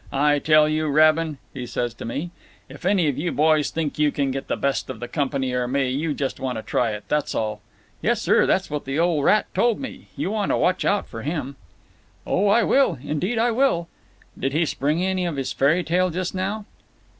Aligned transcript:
I 0.11 0.39
tell 0.39 0.67
you, 0.67 0.87
Rabin,' 0.87 1.37
he 1.53 1.67
says 1.67 1.93
to 1.93 2.05
me, 2.05 2.31
'if 2.67 2.87
any 2.87 3.07
of 3.07 3.19
you 3.19 3.31
boys 3.31 3.69
think 3.69 3.99
you 3.99 4.11
can 4.11 4.31
get 4.31 4.47
the 4.47 4.57
best 4.57 4.89
of 4.89 4.99
the 4.99 5.07
company 5.07 5.53
or 5.53 5.67
me 5.67 5.91
you 5.91 6.15
just 6.15 6.39
want 6.39 6.55
to 6.57 6.63
try 6.63 6.89
it, 6.89 7.03
that's 7.07 7.35
all.' 7.35 7.61
Yessir, 8.01 8.47
that's 8.47 8.71
what 8.71 8.85
the 8.85 8.97
old 8.97 9.23
rat 9.23 9.45
told 9.53 9.79
me. 9.79 10.07
You 10.17 10.31
want 10.31 10.49
to 10.51 10.57
watch 10.57 10.85
out 10.85 11.07
for 11.07 11.21
him." 11.21 11.55
"Oh, 12.25 12.47
I 12.47 12.63
will; 12.63 12.97
indeed 13.03 13.37
I 13.37 13.51
will—" 13.51 13.89
"Did 14.39 14.53
he 14.53 14.65
spring 14.65 15.03
any 15.05 15.27
of 15.27 15.35
this 15.35 15.53
fairy 15.53 15.83
tale 15.83 16.09
just 16.09 16.33
now?" 16.33 16.65